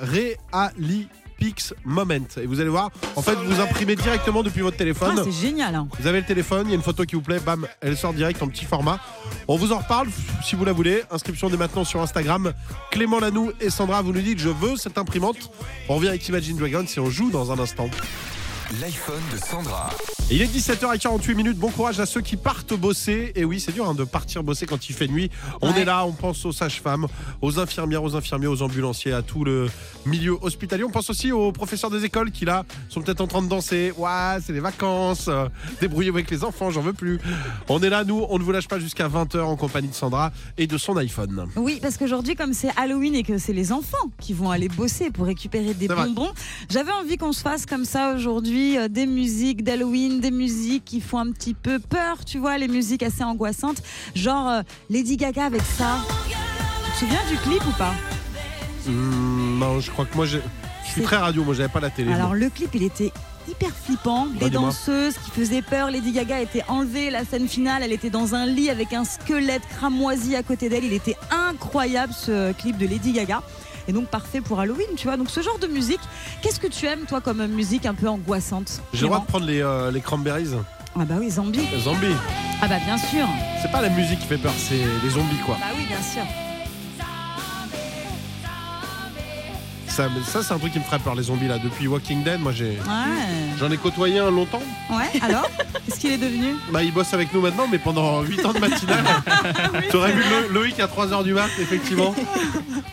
[1.40, 2.14] Realipix Moment.
[2.42, 5.16] Et vous allez voir, en fait, vous imprimez directement depuis votre téléphone.
[5.20, 5.76] Ah, c'est génial.
[5.76, 5.88] hein.
[6.00, 8.14] Vous avez le téléphone, il y a une photo qui vous plaît, bam, elle sort
[8.14, 9.00] direct en petit format.
[9.48, 10.08] On vous en reparle
[10.44, 11.04] si vous la voulez.
[11.12, 12.54] Inscription dès maintenant sur Instagram.
[12.92, 15.52] Clément Lanoux et Sandra, vous nous dites je veux cette imprimante.
[15.90, 17.90] On revient avec Imagine Dragons et on joue dans un instant.
[18.82, 19.90] L'iPhone de Sandra.
[20.32, 21.58] Et il est 17h48 minutes.
[21.60, 23.32] Bon courage à ceux qui partent bosser.
[23.36, 25.30] Et oui, c'est dur hein, de partir bosser quand il fait nuit.
[25.62, 25.82] On Ouais.
[25.82, 27.06] est là, on pense aux sages-femmes,
[27.44, 29.68] aux infirmières, aux infirmiers, aux ambulanciers, à tout le
[30.04, 30.84] milieu hospitalier.
[30.84, 33.94] On pense aussi aux professeurs des écoles qui là sont peut-être en train de danser.
[33.98, 35.28] Ouais, c'est les vacances.
[35.28, 35.48] euh,
[35.80, 37.20] Débrouillez-vous avec les enfants, j'en veux plus.
[37.70, 40.32] On est là, nous, on ne vous lâche pas jusqu'à 20h en compagnie de Sandra
[40.58, 41.50] et de son iPhone.
[41.56, 45.12] Oui, parce qu'aujourd'hui, comme c'est Halloween et que c'est les enfants qui vont aller bosser
[45.12, 46.32] pour récupérer des bonbons,
[46.72, 51.02] j'avais envie qu'on se fasse comme ça aujourd'hui euh, des musiques d'Halloween des musiques qui
[51.02, 53.82] font un petit peu peur, tu vois, les musiques assez angoissantes,
[54.16, 56.00] genre euh, Lady Gaga avec ça.
[56.86, 57.94] Tu te souviens du clip ou pas?
[58.88, 60.40] Hum, non, je crois que moi, je
[60.86, 62.14] suis très radio, moi, j'avais pas la télé.
[62.14, 62.38] Alors moi.
[62.38, 63.12] le clip, il était
[63.48, 67.94] hyper flippant, des danseuses qui faisaient peur, Lady Gaga était enlevée, la scène finale, elle
[67.94, 72.54] était dans un lit avec un squelette cramoisi à côté d'elle, il était incroyable ce
[72.54, 73.44] clip de Lady Gaga.
[73.88, 75.18] Et donc parfait pour Halloween, tu vois.
[75.18, 76.00] Donc ce genre de musique,
[76.42, 79.46] qu'est-ce que tu aimes toi comme musique un peu angoissante J'ai le droit de prendre
[79.46, 80.50] les, euh, les cranberries.
[80.98, 81.60] Ah bah oui, zombie.
[81.74, 82.16] Les zombies.
[82.62, 83.28] Ah bah bien sûr.
[83.62, 85.58] C'est pas la musique qui fait peur, c'est les zombies, quoi.
[85.60, 86.24] Bah oui, bien sûr.
[89.96, 91.58] Ça, ça c'est un truc qui me ferait peur, les zombies, là.
[91.58, 92.72] Depuis Walking Dead, moi, j'ai.
[92.72, 93.56] Ouais.
[93.58, 94.62] J'en ai côtoyé un longtemps.
[94.90, 95.50] Ouais, alors
[95.86, 98.60] Qu'est-ce qu'il est devenu Bah, il bosse avec nous maintenant, mais pendant 8 ans de
[98.60, 99.06] matinale.
[99.92, 102.14] T'aurais vu Lo- Loïc à 3h du mat, effectivement.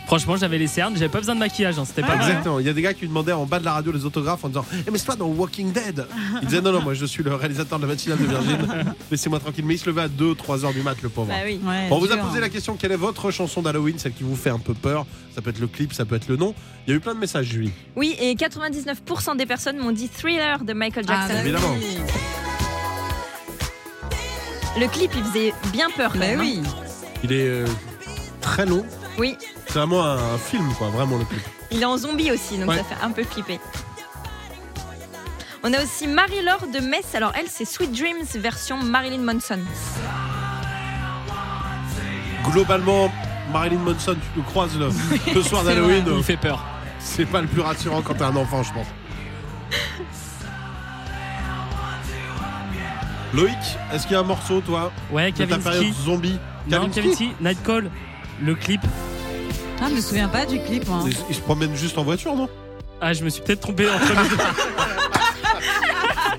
[0.07, 2.21] Franchement, j'avais les cernes, j'avais pas besoin de maquillage, hein, c'était pas mal.
[2.29, 2.59] Exactement.
[2.59, 4.45] Il y a des gars qui lui demandaient en bas de la radio les autographes
[4.45, 6.05] en disant Eh, mais c'est pas dans Walking Dead
[6.41, 8.57] Il disait Non, non, moi je suis le réalisateur de la matinale de Virgin.
[9.11, 9.65] Laissez-moi tranquille.
[9.65, 11.27] Mais il se levait à 2, 3 heures du mat, le pauvre.
[11.29, 11.59] Bah oui.
[11.65, 14.23] Ouais, Bon, on vous a posé la question quelle est votre chanson d'Halloween, celle qui
[14.23, 15.05] vous fait un peu peur?
[15.35, 16.53] Ça peut être le clip, ça peut être le nom.
[16.85, 17.71] Il y a eu plein de messages, Julie.
[17.95, 21.33] Oui, et 99% des personnes m'ont dit Thriller de Michael Ah, Jackson.
[21.33, 21.75] bah Évidemment.
[24.79, 26.39] Le clip, il faisait bien peur quand Bah même.
[26.39, 26.43] hein.
[26.43, 26.61] oui.
[27.23, 27.67] Il est euh,
[28.41, 28.85] très long.
[29.17, 31.41] Oui, C'est vraiment un, un film, quoi, vraiment le clip.
[31.71, 32.77] il est en zombie aussi, donc Ouais.
[32.77, 33.59] ça fait un peu flipper.
[35.63, 37.13] On a aussi Marie-Laure de Metz.
[37.13, 39.59] Alors elle, c'est Sweet Dreams version Marilyn Manson.
[42.51, 43.09] Globalement,
[43.51, 44.89] Marilyn Manson, tu le croises le,
[45.33, 46.03] le soir c'est d'Halloween.
[46.17, 46.61] Il fait peur.
[47.03, 48.87] C'est pas le plus rassurant quand t'es un enfant, je pense.
[53.33, 53.57] Loïc,
[53.91, 56.03] est-ce qu'il y a un morceau, toi, Ouais, de ta période Kavinsky.
[56.03, 56.39] zombie
[56.69, 57.89] Non, Kavinsky Kavinsky, Nightcall,
[58.43, 58.81] le clip.
[59.81, 60.87] Ah, je me souviens pas du clip.
[60.87, 60.99] moi.
[61.07, 62.47] Il, il se promène juste en voiture, non
[63.01, 64.37] Ah, je me suis peut-être trompé entre les deux.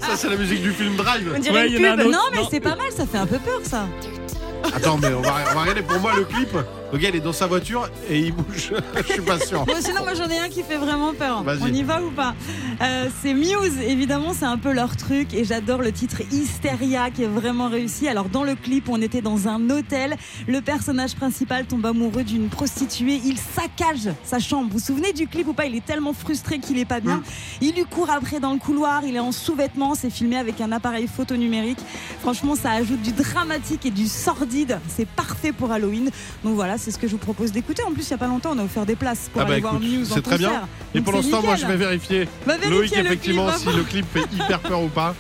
[0.00, 1.32] Ça, c'est la musique du film Drive.
[1.34, 2.06] On dirait Ouais, une il y en a un pub.
[2.06, 2.12] autre.
[2.16, 2.48] Non, mais Non.
[2.50, 3.86] c'est pas mal, ça fait un peu peur ça.
[4.74, 6.56] Attends, mais on va, on va regarder pour moi le clip.
[6.94, 8.72] Le gars, il est dans sa voiture et il bouge.
[9.08, 9.64] Je suis pas sûr.
[9.64, 11.44] Bon, sinon, moi j'en ai un qui fait vraiment peur.
[11.60, 12.36] On y va ou pas
[12.80, 15.34] Euh, C'est Muse, évidemment, c'est un peu leur truc.
[15.34, 18.06] Et j'adore le titre Hysteria qui est vraiment réussi.
[18.06, 20.14] Alors, dans le clip, on était dans un hôtel.
[20.46, 23.20] Le personnage principal tombe amoureux d'une prostituée.
[23.24, 24.68] Il saccage sa chambre.
[24.70, 25.66] Vous vous souvenez du clip ou pas?
[25.66, 27.24] Il est tellement frustré qu'il est pas bien.
[27.60, 29.02] Il lui court après dans le couloir.
[29.04, 29.96] Il est en sous-vêtements.
[29.96, 31.80] C'est filmé avec un appareil photo numérique.
[32.20, 34.78] Franchement, ça ajoute du dramatique et du sordide.
[34.86, 36.10] C'est parfait pour Halloween.
[36.44, 37.82] Donc voilà, c'est ce que je vous propose d'écouter.
[37.82, 39.52] En plus, il y a pas longtemps, on a offert des places pour Ah bah
[39.52, 40.68] aller voir Muse en c'est très bien.
[40.94, 42.28] Et ce temps, moi, je vais vérifier.
[42.46, 45.14] Va vérifier Loïc, le effectivement, si le clip fait hyper peur ou pas.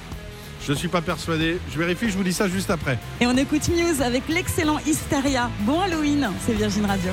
[0.66, 1.58] Je suis pas persuadé.
[1.72, 2.98] Je vérifie, je vous dis ça juste après.
[3.20, 5.50] Et on écoute Muse avec l'excellent Hysteria.
[5.60, 7.12] Bon Halloween, c'est Virgin Radio.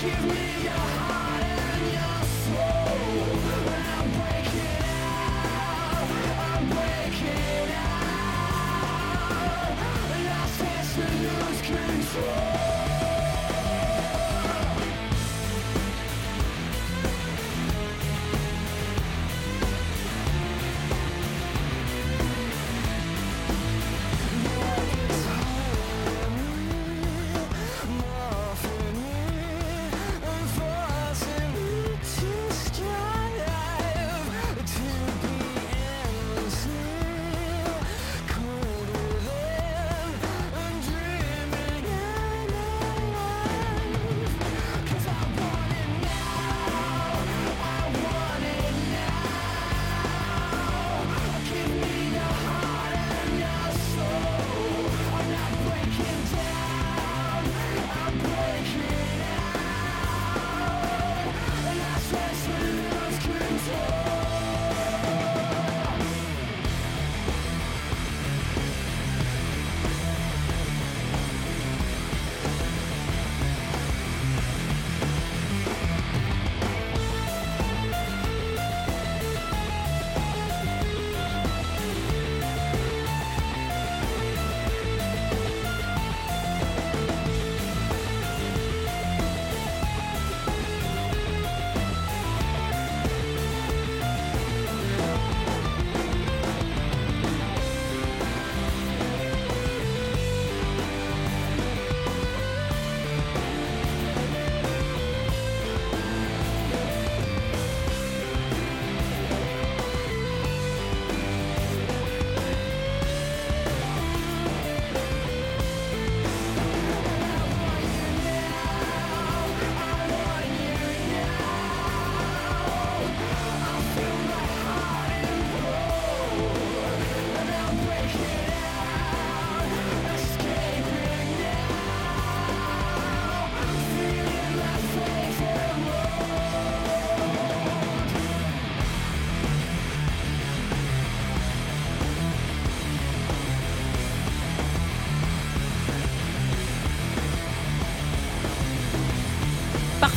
[0.00, 1.27] Give me your heart.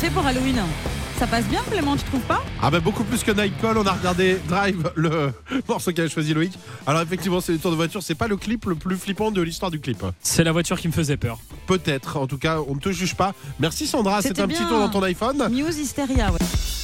[0.02, 0.60] Parfait pour Halloween.
[1.20, 3.92] Ça passe bien, Clément, tu trouves pas Ah bah beaucoup plus que Nightcall, on a
[3.92, 5.32] regardé Drive, le
[5.68, 6.54] morceau qu'avait choisi Loïc.
[6.88, 9.42] Alors effectivement, c'est les tours de voiture, c'est pas le clip le plus flippant de
[9.44, 10.04] l'histoire du clip.
[10.24, 11.38] C'est la voiture qui me faisait peur.
[11.68, 13.36] Peut-être, en tout cas, on ne te juge pas.
[13.60, 15.48] Merci Sandra, c'est C'était un petit tour dans ton iPhone.
[15.52, 16.40] News Hysteria, ouais.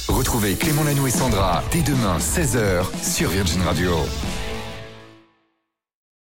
[0.06, 3.90] Retrouvez Clément Lanoux et Sandra dès demain 16h sur Virgin Radio.